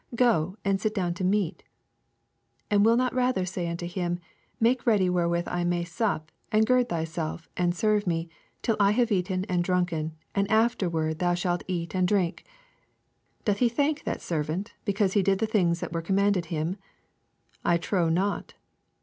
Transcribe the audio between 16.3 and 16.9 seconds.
him?